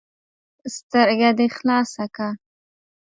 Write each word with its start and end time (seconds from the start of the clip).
ـ 0.67 0.73
سترګه 0.77 1.29
دې 1.37 1.47
خلاصه 1.57 2.05
که. 2.15 2.27